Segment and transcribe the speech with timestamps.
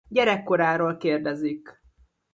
[0.03, 1.81] A gyerekkoráról kérdezik.